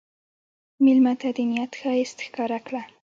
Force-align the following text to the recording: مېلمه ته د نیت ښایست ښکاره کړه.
مېلمه 0.83 1.13
ته 1.21 1.29
د 1.35 1.37
نیت 1.49 1.71
ښایست 1.79 2.17
ښکاره 2.25 2.59
کړه. 2.67 2.81